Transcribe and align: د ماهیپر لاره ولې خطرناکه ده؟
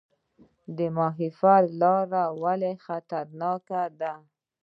د 0.77 0.79
ماهیپر 0.97 1.61
لاره 1.81 2.23
ولې 2.41 2.73
خطرناکه 2.85 3.83
ده؟ 3.99 4.13